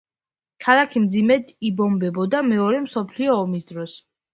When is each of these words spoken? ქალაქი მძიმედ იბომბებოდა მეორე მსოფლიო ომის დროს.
ქალაქი 0.65 1.01
მძიმედ 1.03 1.53
იბომბებოდა 1.71 2.43
მეორე 2.51 2.85
მსოფლიო 2.91 3.41
ომის 3.47 3.75
დროს. 3.77 4.05